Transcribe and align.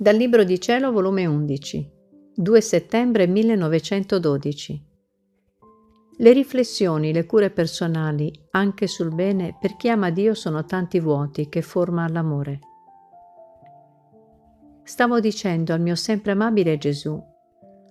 Dal 0.00 0.14
Libro 0.14 0.44
di 0.44 0.60
Cielo, 0.60 0.92
volume 0.92 1.26
11, 1.26 1.90
2 2.36 2.60
settembre 2.60 3.26
1912. 3.26 4.86
Le 6.18 6.32
riflessioni, 6.32 7.12
le 7.12 7.26
cure 7.26 7.50
personali, 7.50 8.32
anche 8.52 8.86
sul 8.86 9.12
bene, 9.12 9.56
per 9.60 9.74
chi 9.74 9.88
ama 9.88 10.10
Dio 10.10 10.34
sono 10.34 10.64
tanti 10.64 11.00
vuoti 11.00 11.48
che 11.48 11.62
forma 11.62 12.08
l'amore. 12.08 12.60
Stavo 14.84 15.18
dicendo 15.18 15.72
al 15.72 15.80
mio 15.80 15.96
sempre 15.96 16.30
amabile 16.30 16.78
Gesù, 16.78 17.20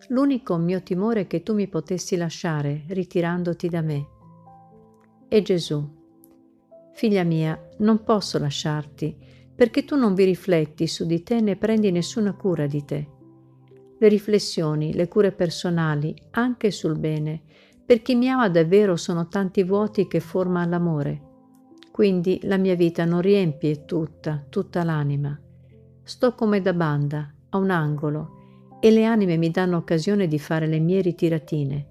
l'unico 0.08 0.56
mio 0.56 0.82
timore 0.84 1.22
è 1.22 1.28
che 1.28 1.44
tu 1.44 1.54
mi 1.56 1.68
potessi 1.68 2.16
lasciare 2.16 2.86
ritirandoti 2.88 3.68
da 3.68 3.82
me. 3.82 4.08
E 5.28 5.42
Gesù, 5.42 5.86
figlia 6.94 7.24
mia, 7.24 7.62
non 7.80 8.02
posso 8.06 8.40
lasciarti, 8.40 9.36
perché 9.58 9.84
tu 9.84 9.96
non 9.96 10.14
vi 10.14 10.24
rifletti 10.24 10.86
su 10.86 11.08
di 11.08 11.24
te 11.24 11.42
né 11.42 11.56
prendi 11.56 11.92
nessuna 11.92 12.34
cura 12.34 12.68
di 12.68 12.86
te. 12.86 13.08
Le 13.98 14.08
riflessioni, 14.08 14.94
le 14.94 15.08
cure 15.08 15.32
personali, 15.32 16.16
anche 16.32 16.70
sul 16.70 16.96
bene, 17.00 17.42
per 17.84 18.04
chi 18.04 18.14
mi 18.14 18.30
ama 18.30 18.50
davvero 18.50 18.96
sono 18.96 19.28
tanti 19.28 19.64
vuoti 19.64 20.08
che 20.08 20.20
forma 20.20 20.64
l'amore. 20.68 21.22
Quindi 21.92 22.40
la 22.44 22.58
mia 22.58 22.76
vita 22.76 23.04
non 23.04 23.22
riempie 23.22 23.86
tutta, 23.86 24.46
tutta 24.48 24.84
l'anima. 24.84 25.36
Sto 26.04 26.36
come 26.36 26.62
da 26.62 26.74
banda, 26.74 27.34
a 27.50 27.58
un 27.58 27.72
angolo, 27.72 28.78
e 28.80 28.92
le 28.92 29.06
anime 29.06 29.38
mi 29.38 29.50
danno 29.50 29.78
occasione 29.78 30.28
di 30.28 30.38
fare 30.38 30.68
le 30.68 30.78
mie 30.78 31.02
ritratine. 31.02 31.88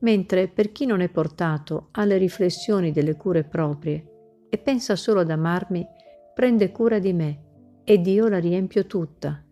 Mentre 0.00 0.48
per 0.48 0.72
chi 0.72 0.86
non 0.86 1.02
è 1.02 1.08
portato 1.08 1.90
alle 1.92 2.16
riflessioni 2.16 2.90
delle 2.90 3.14
cure 3.14 3.44
proprie 3.44 4.46
e 4.48 4.58
pensa 4.58 4.96
solo 4.96 5.20
ad 5.20 5.30
amarmi, 5.30 5.86
prende 6.34 6.72
cura 6.72 6.98
di 6.98 7.12
me 7.12 7.40
ed 7.84 8.06
io 8.06 8.28
la 8.28 8.38
riempio 8.38 8.86
tutta. 8.86 9.44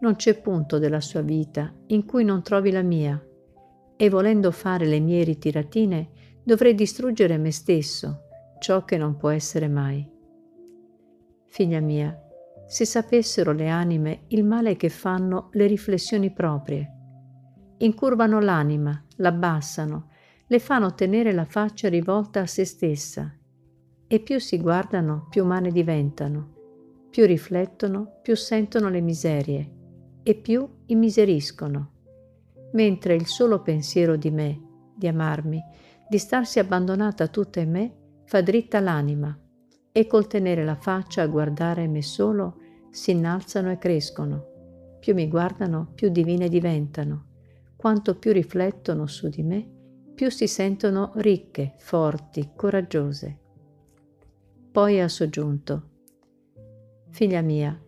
Non 0.00 0.16
c'è 0.16 0.40
punto 0.40 0.78
della 0.78 1.00
sua 1.00 1.20
vita 1.20 1.72
in 1.88 2.04
cui 2.06 2.24
non 2.24 2.42
trovi 2.42 2.70
la 2.70 2.82
mia 2.82 3.22
e 3.96 4.08
volendo 4.08 4.50
fare 4.50 4.86
le 4.86 4.98
mie 4.98 5.24
ritiratine 5.24 6.10
dovrei 6.42 6.74
distruggere 6.74 7.38
me 7.38 7.52
stesso, 7.52 8.22
ciò 8.58 8.84
che 8.84 8.96
non 8.96 9.16
può 9.16 9.28
essere 9.28 9.68
mai. 9.68 10.08
Figlia 11.46 11.80
mia, 11.80 12.18
se 12.66 12.84
sapessero 12.84 13.52
le 13.52 13.68
anime 13.68 14.24
il 14.28 14.44
male 14.44 14.76
che 14.76 14.88
fanno 14.88 15.50
le 15.52 15.66
riflessioni 15.66 16.32
proprie, 16.32 16.90
incurvano 17.78 18.40
l'anima, 18.40 19.04
l'abbassano, 19.16 20.08
le 20.46 20.58
fanno 20.58 20.94
tenere 20.94 21.32
la 21.32 21.44
faccia 21.44 21.88
rivolta 21.88 22.40
a 22.40 22.46
se 22.46 22.64
stessa 22.64 23.36
e 24.12 24.20
più 24.20 24.38
si 24.38 24.58
guardano, 24.60 25.26
più 25.30 25.42
umane 25.42 25.70
diventano, 25.70 26.52
più 27.08 27.24
riflettono, 27.24 28.18
più 28.20 28.36
sentono 28.36 28.90
le 28.90 29.00
miserie 29.00 29.70
e 30.22 30.34
più 30.34 30.68
immiseriscono. 30.84 31.92
Mentre 32.72 33.14
il 33.14 33.24
solo 33.24 33.62
pensiero 33.62 34.16
di 34.16 34.30
me, 34.30 34.60
di 34.94 35.08
amarmi, 35.08 35.58
di 36.06 36.18
starsi 36.18 36.58
abbandonata 36.58 37.28
tutta 37.28 37.60
in 37.60 37.70
me, 37.70 37.94
fa 38.26 38.42
dritta 38.42 38.80
l'anima 38.80 39.34
e 39.90 40.06
col 40.06 40.26
tenere 40.26 40.62
la 40.62 40.76
faccia 40.76 41.22
a 41.22 41.26
guardare 41.26 41.88
me 41.88 42.02
solo 42.02 42.58
si 42.90 43.12
innalzano 43.12 43.70
e 43.70 43.78
crescono. 43.78 44.96
Più 45.00 45.14
mi 45.14 45.26
guardano, 45.26 45.90
più 45.94 46.10
divine 46.10 46.50
diventano. 46.50 47.28
Quanto 47.76 48.18
più 48.18 48.32
riflettono 48.32 49.06
su 49.06 49.30
di 49.30 49.42
me, 49.42 49.66
più 50.14 50.28
si 50.28 50.46
sentono 50.46 51.12
ricche, 51.14 51.76
forti, 51.78 52.50
coraggiose. 52.54 53.38
Poi 54.72 55.02
ha 55.02 55.08
soggiunto, 55.08 55.82
Figlia 57.10 57.42
mia, 57.42 57.78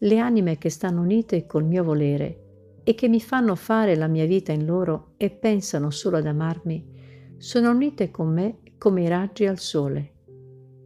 le 0.00 0.18
anime 0.18 0.58
che 0.58 0.68
stanno 0.68 1.00
unite 1.00 1.46
col 1.46 1.64
mio 1.64 1.82
volere 1.82 2.82
e 2.84 2.94
che 2.94 3.08
mi 3.08 3.18
fanno 3.18 3.54
fare 3.54 3.96
la 3.96 4.08
mia 4.08 4.26
vita 4.26 4.52
in 4.52 4.66
loro 4.66 5.14
e 5.16 5.30
pensano 5.30 5.88
solo 5.88 6.18
ad 6.18 6.26
amarmi, 6.26 7.36
sono 7.38 7.70
unite 7.70 8.10
con 8.10 8.30
me 8.30 8.58
come 8.76 9.04
i 9.04 9.08
raggi 9.08 9.46
al 9.46 9.58
sole. 9.58 10.12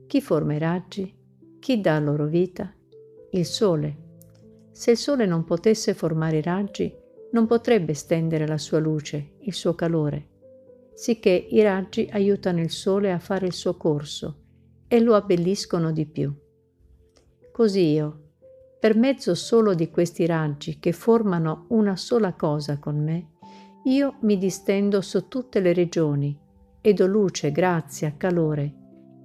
Chi 0.06 0.20
forma 0.20 0.54
i 0.54 0.58
raggi? 0.58 1.12
Chi 1.58 1.80
dà 1.80 1.98
loro 1.98 2.26
vita? 2.26 2.72
Il 3.32 3.44
sole. 3.44 3.96
Se 4.70 4.92
il 4.92 4.96
sole 4.96 5.26
non 5.26 5.42
potesse 5.42 5.92
formare 5.92 6.36
i 6.36 6.42
raggi, 6.42 6.94
non 7.32 7.48
potrebbe 7.48 7.94
stendere 7.94 8.46
la 8.46 8.58
sua 8.58 8.78
luce, 8.78 9.32
il 9.40 9.52
suo 9.54 9.74
calore, 9.74 10.28
sicché 10.94 11.30
i 11.30 11.60
raggi 11.62 12.08
aiutano 12.12 12.60
il 12.60 12.70
sole 12.70 13.10
a 13.10 13.18
fare 13.18 13.46
il 13.46 13.52
suo 13.52 13.76
corso 13.76 14.42
e 14.88 15.00
lo 15.00 15.14
abbelliscono 15.14 15.92
di 15.92 16.06
più. 16.06 16.34
Così 17.52 17.92
io, 17.92 18.22
per 18.80 18.96
mezzo 18.96 19.34
solo 19.34 19.74
di 19.74 19.90
questi 19.90 20.24
raggi 20.26 20.78
che 20.78 20.92
formano 20.92 21.66
una 21.68 21.96
sola 21.96 22.32
cosa 22.34 22.78
con 22.78 23.02
me, 23.02 23.32
io 23.84 24.16
mi 24.22 24.38
distendo 24.38 25.00
su 25.00 25.28
tutte 25.28 25.60
le 25.60 25.72
regioni 25.72 26.36
e 26.80 26.94
do 26.94 27.06
luce, 27.06 27.52
grazia, 27.52 28.14
calore 28.16 28.74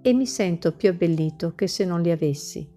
e 0.02 0.14
mi 0.14 0.26
sento 0.26 0.74
più 0.74 0.90
abbellito 0.90 1.54
che 1.56 1.68
se 1.68 1.86
non 1.86 2.02
li 2.02 2.12
avessi. 2.12 2.70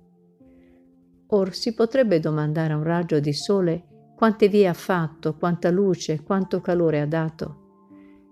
Or 1.28 1.54
si 1.54 1.74
potrebbe 1.74 2.20
domandare 2.20 2.72
a 2.72 2.76
un 2.76 2.84
raggio 2.84 3.18
di 3.18 3.32
sole 3.32 4.12
quante 4.14 4.48
vie 4.48 4.68
ha 4.68 4.74
fatto, 4.74 5.36
quanta 5.36 5.70
luce, 5.70 6.22
quanto 6.22 6.60
calore 6.60 7.00
ha 7.00 7.06
dato. 7.06 7.64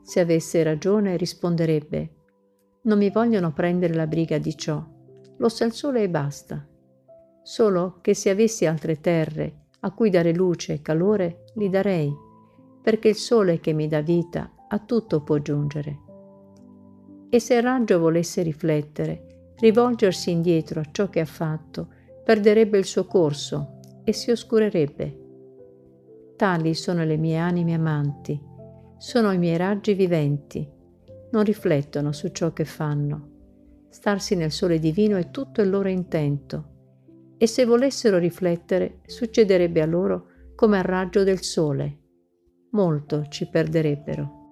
Se 0.03 0.21
avesse 0.21 0.63
ragione 0.63 1.17
risponderebbe 1.17 2.24
non 2.85 2.99
mi 2.99 3.11
vogliono 3.11 3.53
prendere 3.53 3.95
la 3.95 4.07
briga 4.07 4.39
di 4.39 4.57
ciò. 4.57 4.83
Lo 5.37 5.49
sa 5.49 5.65
il 5.65 5.73
sole 5.73 6.03
e 6.03 6.09
basta. 6.09 6.67
Solo 7.43 7.99
che 8.01 8.15
se 8.15 8.31
avessi 8.31 8.67
altre 8.67 9.01
terre 9.01 9.63
a 9.81 9.91
cui 9.91 10.09
dare 10.09 10.33
luce 10.35 10.75
e 10.75 10.83
calore, 10.83 11.45
li 11.55 11.69
darei, 11.69 12.11
perché 12.83 13.09
il 13.09 13.17
sole 13.17 13.61
che 13.61 13.73
mi 13.73 13.87
dà 13.87 14.01
vita 14.01 14.51
a 14.69 14.79
tutto 14.79 15.23
può 15.23 15.39
giungere. 15.39 16.01
E 17.29 17.39
se 17.39 17.55
il 17.55 17.63
raggio 17.63 17.99
volesse 17.99 18.43
riflettere, 18.43 19.53
rivolgersi 19.57 20.31
indietro 20.31 20.81
a 20.81 20.89
ciò 20.91 21.09
che 21.09 21.21
ha 21.21 21.27
fatto, 21.27 21.89
perderebbe 22.25 22.79
il 22.79 22.85
suo 22.85 23.07
corso 23.07 23.81
e 24.05 24.13
si 24.13 24.31
oscurerebbe. 24.31 25.21
Tali 26.37 26.75
sono 26.75 27.05
le 27.05 27.17
mie 27.17 27.37
anime 27.37 27.75
amanti, 27.75 28.41
sono 28.97 29.33
i 29.33 29.39
miei 29.39 29.57
raggi 29.57 29.93
viventi, 29.95 30.67
non 31.35 31.45
riflettono 31.45 32.13
su 32.13 32.29
ciò 32.29 32.53
che 32.53 32.65
fanno. 32.65 33.33
Starsi 33.91 34.37
nel 34.37 34.53
sole 34.53 34.79
divino 34.79 35.17
è 35.17 35.31
tutto 35.31 35.61
il 35.61 35.69
loro 35.69 35.89
intento 35.89 36.71
e 37.37 37.47
se 37.47 37.65
volessero 37.65 38.19
riflettere 38.19 39.01
succederebbe 39.05 39.83
a 39.83 39.87
loro 39.87 40.29
come 40.55 40.79
al 40.79 40.85
raggio 40.85 41.25
del 41.25 41.43
sole. 41.43 41.99
Molto 42.71 43.27
ci 43.29 43.49
perderebbero. 43.49 44.43